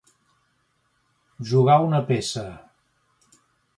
[1.51, 2.47] Jugar una peça.